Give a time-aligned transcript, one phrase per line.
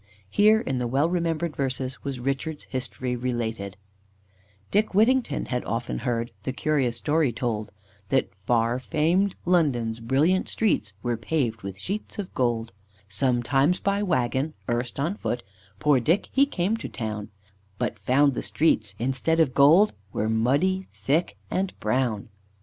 [0.31, 3.77] Here, in the well remembered verses, was Richard's history related:
[4.71, 7.69] "Dick Whittington had often heard The curious story told
[8.09, 12.71] That far fam'd London's brilliant streets Were paved with sheets of gold;
[13.09, 15.43] Sometimes by waggon, erst on foot,
[15.77, 17.29] Poor Dick he came to town,
[17.77, 22.29] But found the streets, instead of gold, Were muddy, thick, and brown."